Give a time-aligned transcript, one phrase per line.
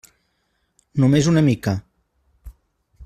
[1.03, 1.77] Només una mica.